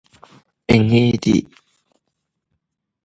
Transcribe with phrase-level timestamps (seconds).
[0.65, 1.57] One is the need for gossip.